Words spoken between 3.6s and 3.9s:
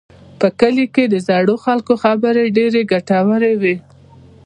وي.